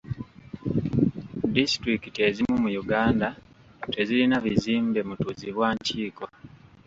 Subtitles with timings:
[1.55, 3.27] Disitulikiti ezimu mu Uganda
[3.93, 6.23] tezirina bizimbe mutuuzibwa nkiiko.